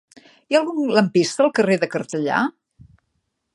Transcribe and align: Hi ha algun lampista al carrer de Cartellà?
Hi 0.21 0.55
ha 0.55 0.59
algun 0.63 0.93
lampista 0.99 1.45
al 1.47 1.53
carrer 1.59 1.77
de 1.85 1.91
Cartellà? 1.93 2.43